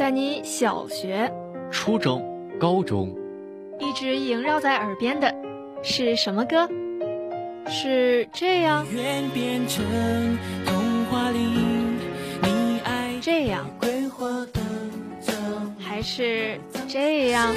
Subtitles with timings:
[0.00, 1.30] 在你小学、
[1.70, 2.24] 初中、
[2.58, 3.14] 高中，
[3.78, 5.30] 一直萦绕在耳边的
[5.82, 6.66] 是什么歌？
[7.68, 8.86] 是这样，
[13.20, 13.66] 这样，
[15.78, 16.58] 还是
[16.88, 17.54] 这样？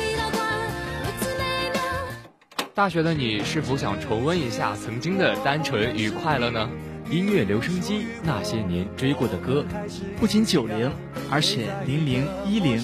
[2.74, 6.70] 大学的你是否想重温一下曾经的单纯与快乐呢？
[7.10, 9.66] 音乐留声机，那些年追过的歌，
[10.20, 10.92] 不仅九零，
[11.30, 12.84] 而且零零一零，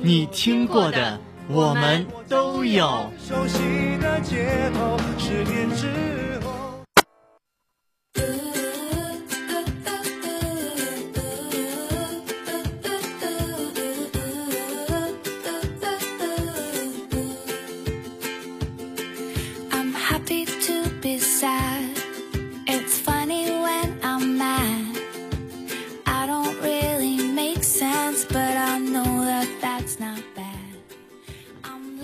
[0.00, 3.10] 你听过的我们都有。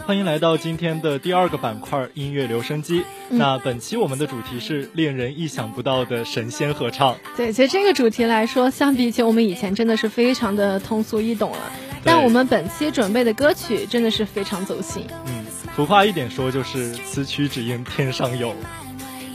[0.09, 3.05] 欢迎来到今天的第二个板块音乐留声机。
[3.29, 7.15] 那本期我们的主题是令人意想不到的神仙合唱。
[7.37, 11.59] 对，其实这个主题来说，相比起我们以前，真的是非常的通俗易懂了。
[12.03, 15.05] 但我们本期准备的歌曲真的是非常走心。
[15.27, 15.45] 嗯，
[15.77, 18.55] 俗话一点说，就是此曲只应天上有。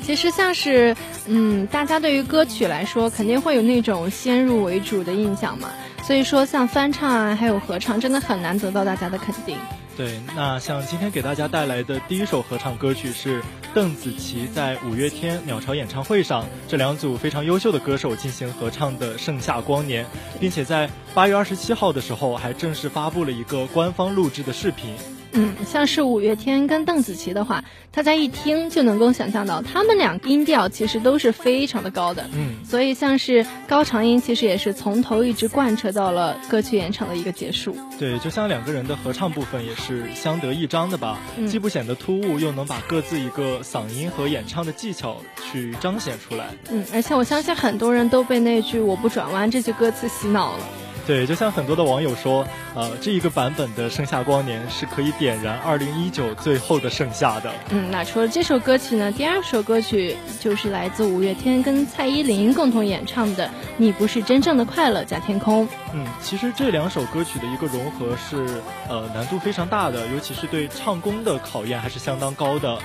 [0.02, 0.96] 其实像是，
[1.28, 5.70] 嗯，大家对于歌曲来说，肯定会有那种先入为主的印象嘛。
[6.02, 9.56] 所以说，像翻唱啊，还有合唱，真的很难得到大家的肯定。
[9.96, 13.44] 对，那像今天给大家带来的第一首合唱歌曲是
[13.76, 20.04] 邓紫棋在五月天鸟巢演唱会上，这两组非常优秀的歌手进行合唱的《盛夏光年》，
[20.40, 24.96] 并且在八月二十七号的时候还正式发布了一个官方录制的视频。
[25.34, 32.26] 嗯，像是五月天跟邓紫棋的话，大家一听就能够想象到，他们俩音调其实都是非常的高的。
[32.34, 37.76] 嗯，所以像是高长音，其实也是从头一直贯彻到了歌曲演唱的一个结束。
[38.00, 45.18] 对，就像两个人的合唱部分也是相得益彰的吧，既不显得突兀，又能把各自一个嗓音和演唱的技巧
[45.52, 46.50] 去彰显出来。
[46.70, 50.64] 嗯，而且我相信很多人都被那句“我不转弯”这句歌词洗脑了。
[51.06, 57.52] 对，就像很多的网友说，呃，这一个版本的《盛夏光年》是可以点燃二零一九最后的盛夏的。
[57.72, 63.48] 嗯，那除了这首歌曲呢，第二首歌曲就是来自五月天跟蔡依林共同演唱的
[63.78, 65.68] 《你不是真正的快乐》加天空。
[65.94, 72.80] 嗯，其实这两首歌曲的一个融合是，呃，难度非常大的，尤其是对唱功的考验还是相当高的。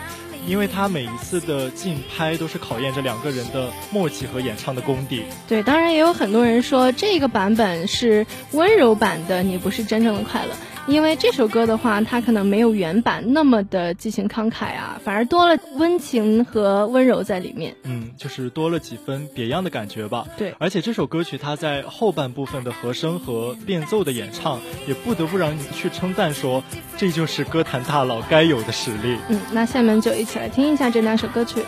[0.49, 5.23] 因为他每一次的竞拍都是考验着两个人的默契和演唱的功底。
[5.47, 10.53] 对，当然也有很多人说这个版本是温柔版的《你不是真正的快乐》。
[10.89, 17.77] 因为这首歌的话，它可能没有原版那么的激情慷慨啊，反而多了温情和温柔在里面。
[17.85, 20.27] 嗯，就是多了几分别样的感觉吧。
[20.39, 26.65] 对，而且这首歌曲它在后半部分的和声和变奏的演唱，也不得不让你去称赞说，
[26.97, 29.19] 这就是歌坛大佬该有的实力。
[29.29, 31.63] 嗯，那下面就一起来听一下这两首歌曲。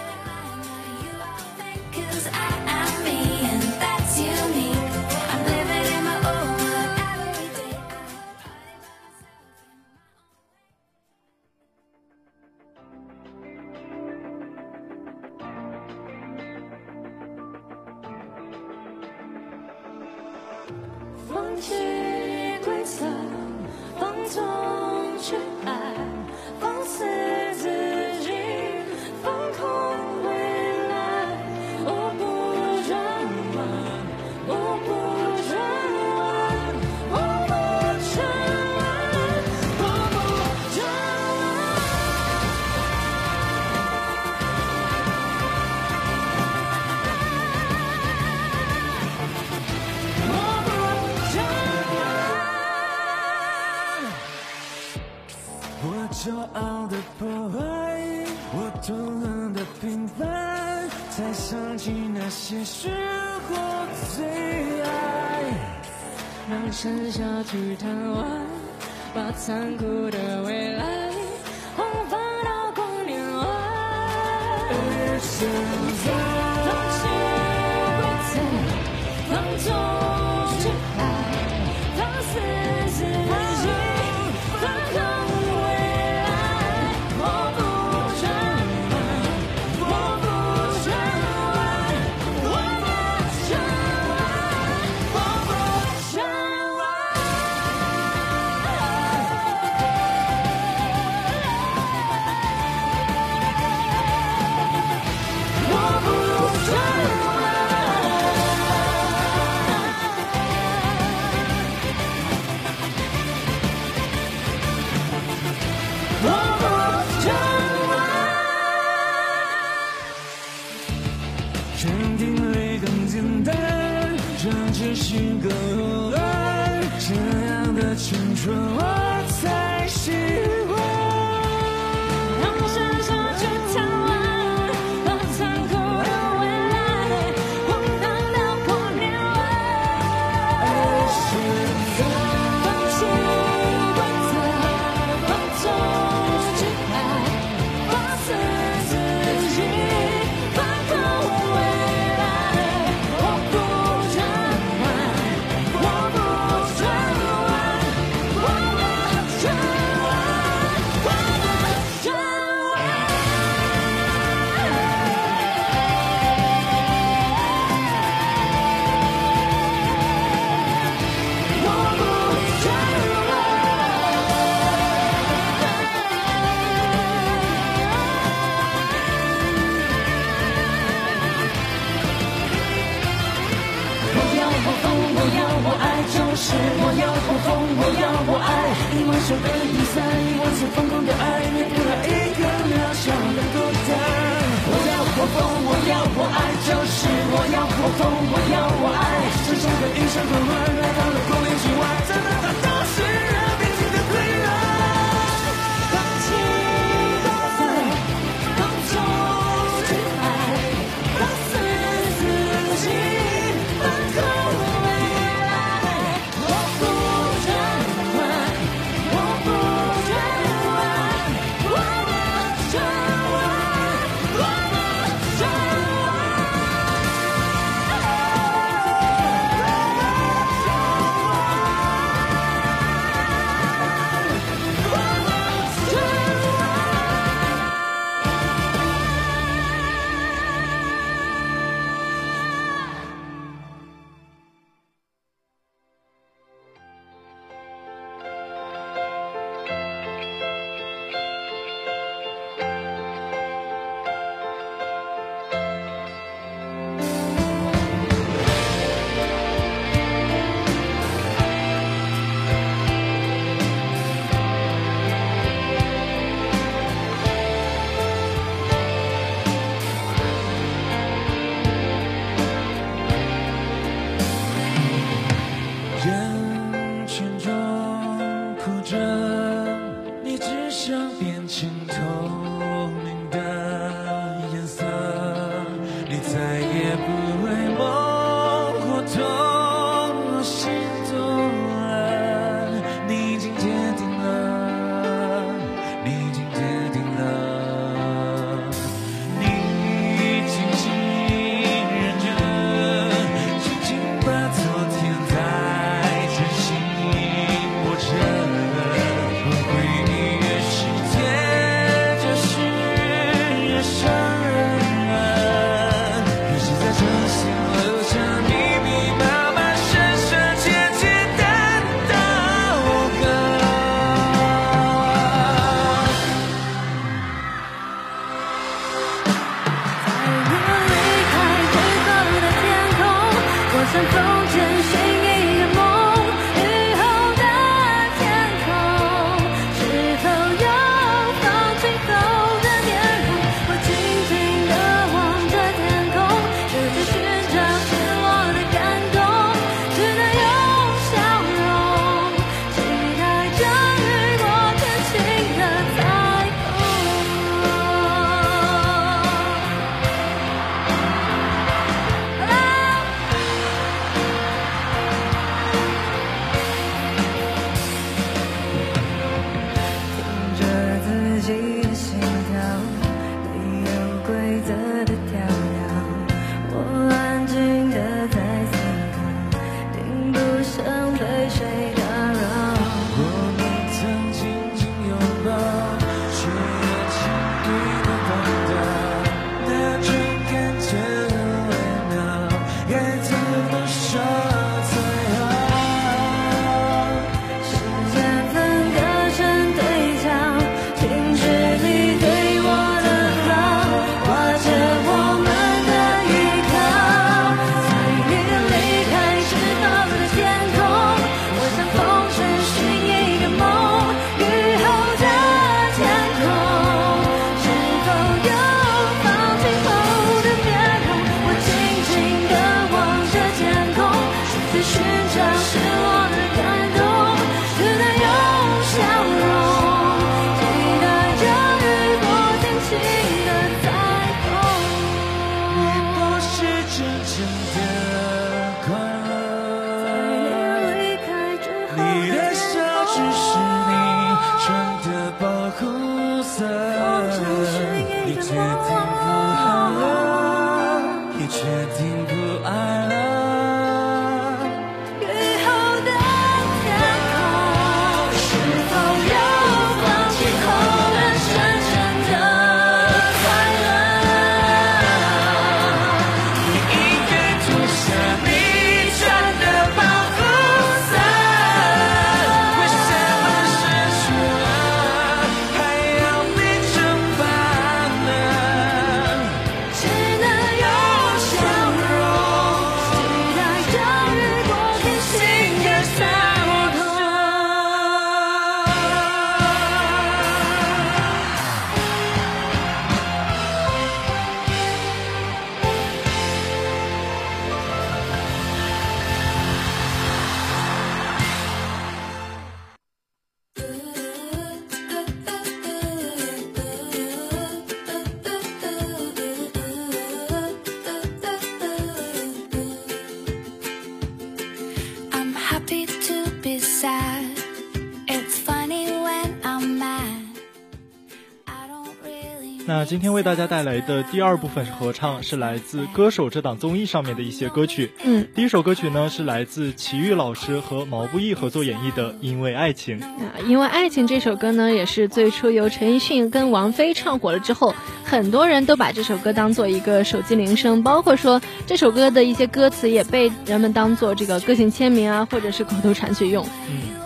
[523.11, 528.13] 今天为大家带来的第二部分是合唱，是来自《歌手》这档综艺上面的一些歌曲。
[528.23, 533.19] 嗯，第一首歌曲呢是来自齐豫老师和毛不易合作演绎的《因为爱情》。
[533.25, 546.65] 啊，因为爱情这首歌呢，也是最初由陈奕迅跟王菲唱火了之后，很多人都把这首歌当做一个手机铃声，包括说这首歌的一些歌词也被人们当做这个个性签名啊，或者是口头禅去用。
[546.89, 547.20] 嗯。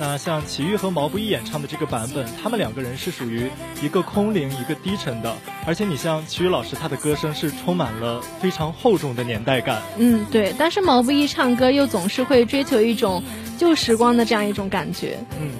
[0.00, 3.50] 那像齐豫和毛不易演唱的这个版本，他们两个人是属于
[3.82, 5.36] 一个空灵，一个低沉的。
[5.66, 9.82] 而且你像齐豫老师，他的歌声是充满了非常厚重的年代感。
[9.98, 10.54] 嗯，对。
[10.56, 13.22] 但是毛不易唱歌又总是会追求一种
[13.58, 15.18] 旧时光的这样一种感觉。
[15.38, 15.52] 嗯。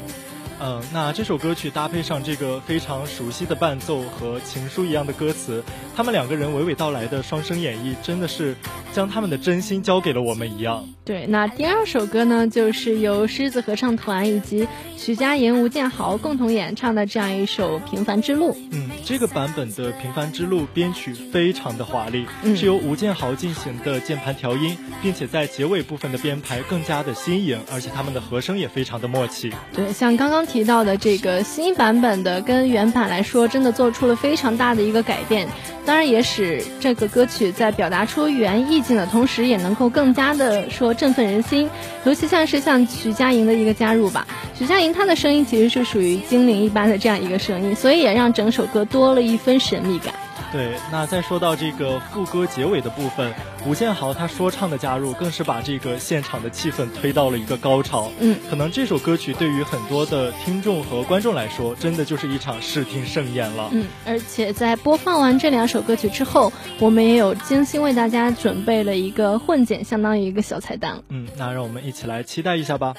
[0.63, 5.65] 嗯，那这首歌曲搭配上这个非常熟悉的伴奏和情书一样的歌词，
[5.97, 8.55] 他们两个人娓娓道来的双声演绎，真的是
[8.93, 10.87] 将他们的真心交给了我们一样。
[11.03, 18.53] 对，那第二首歌呢，就是由狮子合唱团以及徐佳莹、吴建豪共同演唱的这样一首《平凡之路》。
[18.71, 29.51] 嗯，这个版本的《平凡之路》编曲非常的华丽，是由吴建豪进行的键盘调音，并且在结尾部分的编排更加的新颖，而且他们的和声也非常的默契。
[29.73, 30.47] 对，像刚刚。
[30.51, 35.47] 提到的这个新版本的，跟原版来说，真的做出了非常大的一个改变。
[35.87, 41.71] 当然，也使这个歌曲在表达出原意境的同时，也能够更加的说振奋人心。
[42.05, 44.27] 尤其像是像徐佳莹的一个加入吧，
[44.59, 50.13] 徐佳莹她的声音其实是属于精灵一般的这样一个声音，所以也让整首歌多了一分神秘感。
[50.53, 53.33] 对，那再说到这个副歌结尾的部分，
[53.67, 58.11] 吴建豪他说唱的加入，更是把这个现场的气氛推到了一个高潮。
[58.19, 63.69] 嗯，可能这首歌曲对于很多的听众和观众来说，真的就是一场视听盛宴了。
[63.73, 71.03] 嗯，而且在播放完这两首歌曲之后，我们也有精心为大家准备了一个混剪，相当于一个小彩蛋。
[71.11, 72.95] 嗯，那让我们一起来期待一下吧。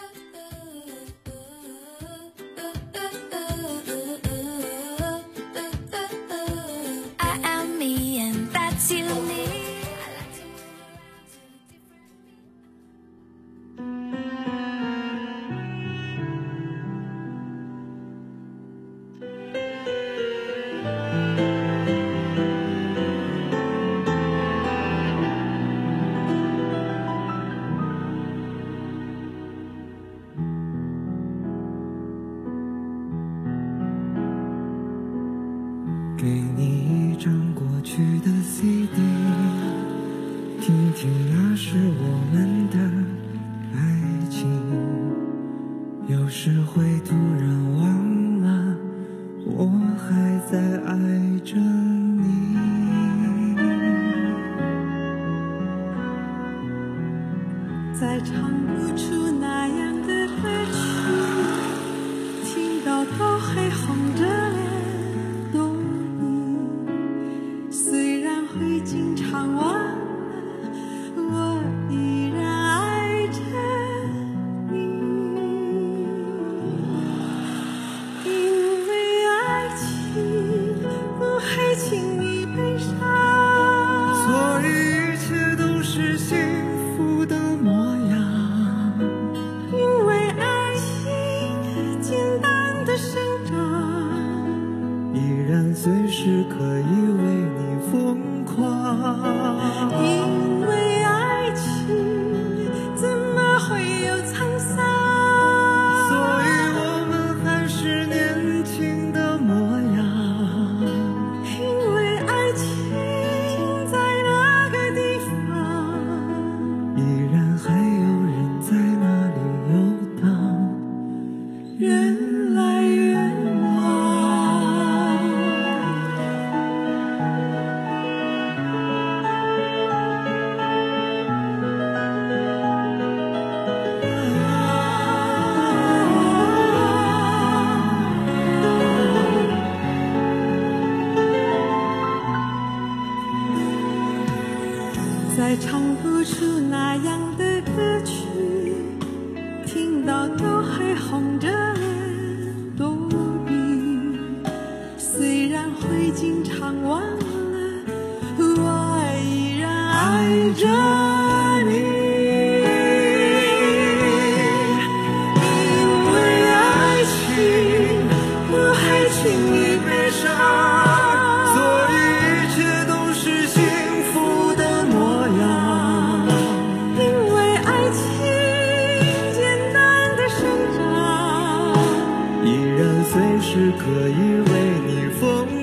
[183.53, 185.60] 可以为你疯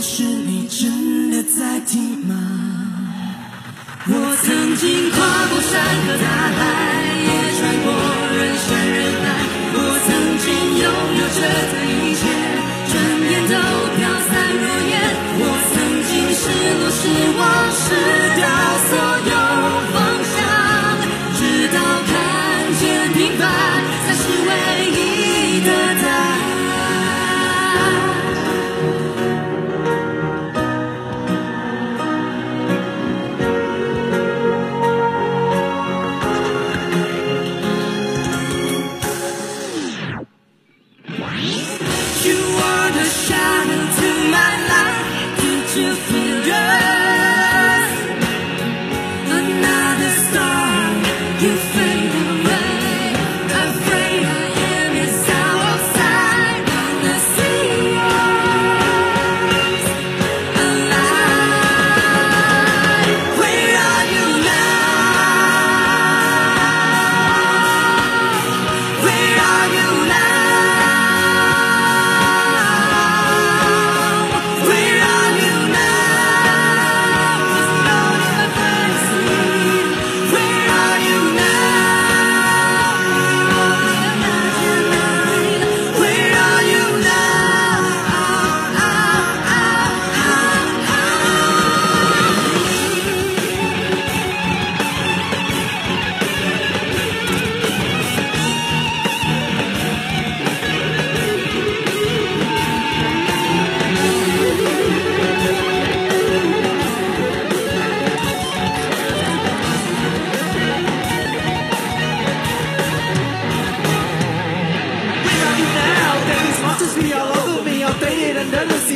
[0.00, 2.34] 是你真的在听吗？
[4.10, 5.72] 我曾经跨过山
[6.06, 6.57] 和大海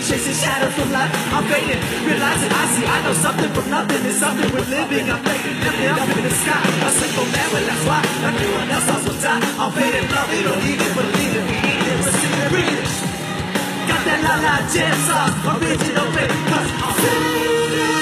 [0.03, 1.13] chasing shadows from life.
[1.31, 4.03] I'm fading, realizing I see I know something from nothing.
[4.07, 5.07] It's something we're living.
[5.07, 6.63] I'm making nothing up in the sky.
[6.87, 9.41] A simple man will that's why everyone else I'll die.
[9.63, 12.79] I'm fading, love it or leave it, believe it, we need it, receive it, read
[12.83, 12.91] it.
[13.89, 18.02] Got that la la jam sauce, original baby, cause I'm fading.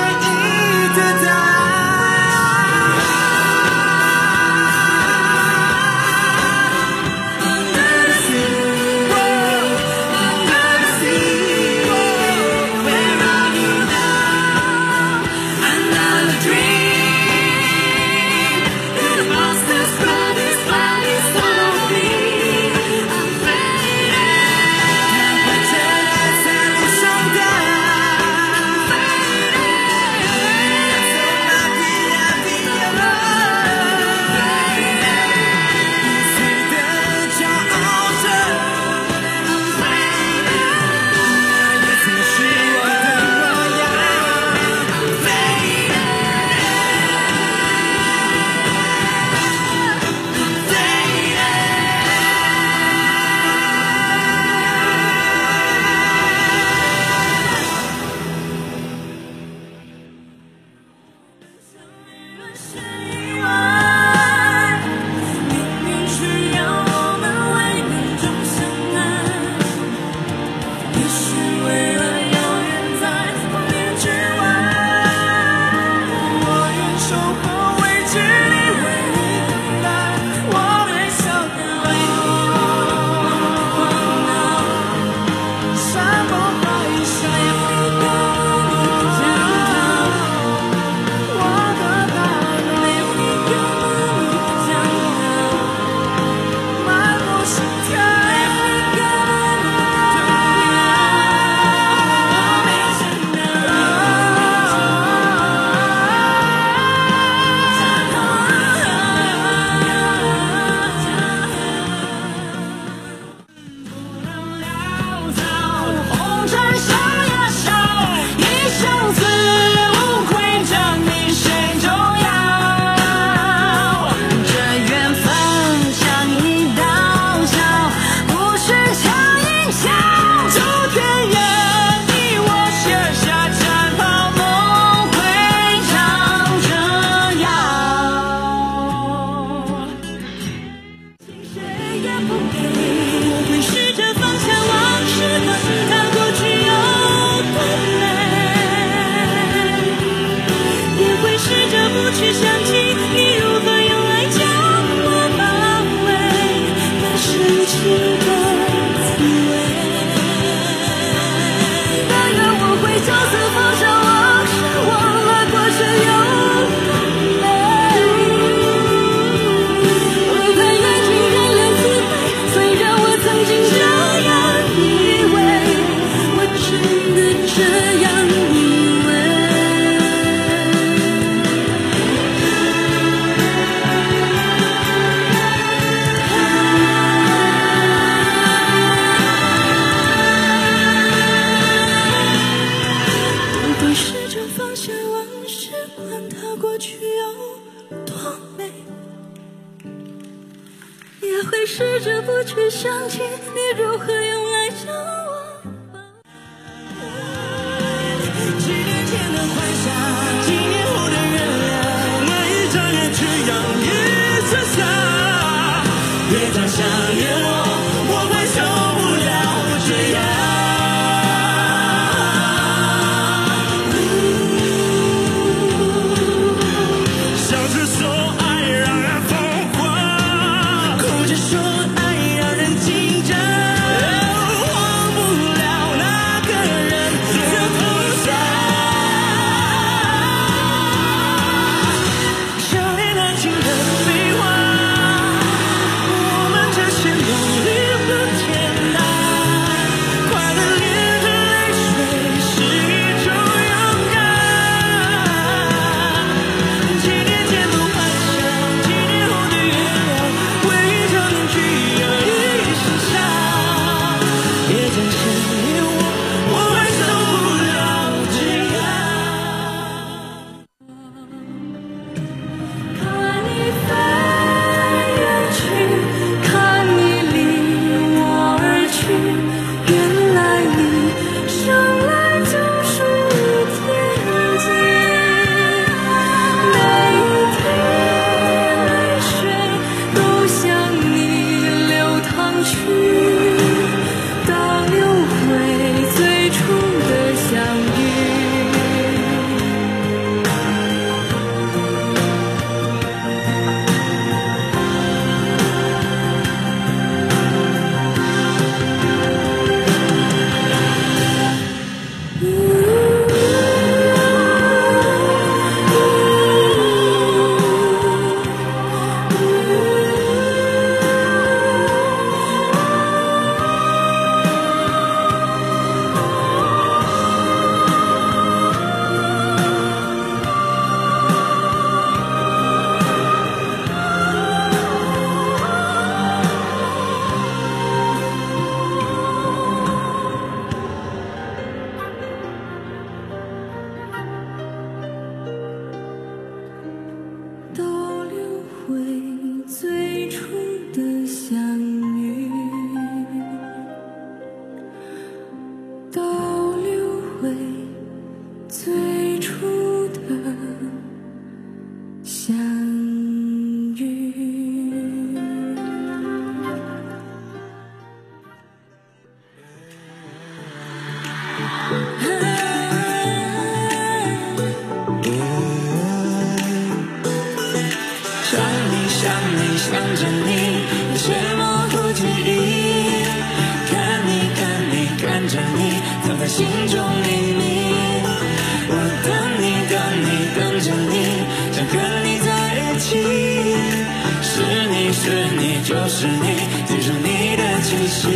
[395.21, 396.45] 是你，
[396.87, 398.27] 记住你的气息。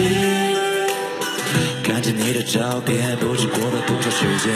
[1.83, 4.53] 看着你的照片，不知过了多少时间，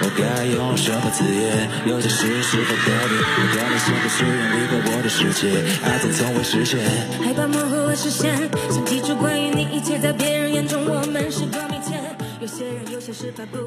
[0.00, 1.68] 我该用什么字眼？
[1.86, 3.18] 有些事是否告别？
[3.18, 5.50] 我该你现在是远离过我的世界，
[5.84, 6.78] 爱总从未实现。
[7.24, 12.00] 害怕模糊了视线，想记住关于你一切，在别人眼中我们是多明显。
[12.40, 12.89] 有些人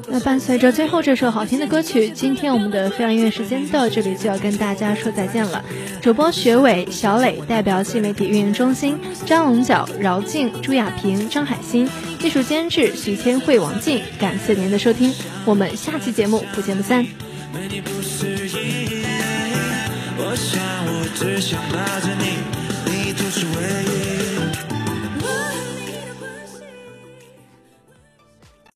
[0.08, 5.64] 那伴随着最后这首好听的歌曲，今天我们的飞扬音乐时间到这里就要跟大家说再见了。
[6.00, 15.12] 主播学伟、小磊代表新媒体运营中心，张龙角、饶静、朱亚平、张海鑫，技术监制徐天慧、王静，感谢您的收听，
[15.44, 17.06] 我们下期节目不见不散。
[20.16, 20.60] 我想
[21.14, 22.38] 只想抱着你，
[22.86, 24.13] 你就是唯一。